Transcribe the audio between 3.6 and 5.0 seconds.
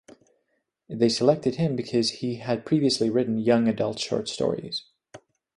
adult short stories.